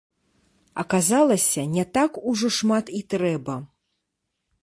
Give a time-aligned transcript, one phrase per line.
[0.83, 3.55] Аказалася, не так ужо шмат і трэба.